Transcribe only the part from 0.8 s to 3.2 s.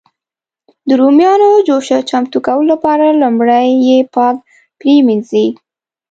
د رومیانو جوشه چمتو کولو لپاره